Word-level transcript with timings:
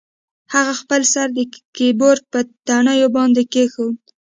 هغه 0.53 0.73
خپل 0.81 1.01
سر 1.13 1.27
د 1.37 1.39
کیبورډ 1.75 2.21
په 2.31 2.39
تڼیو 2.67 3.07
باندې 3.17 3.41
کیښود 3.53 3.97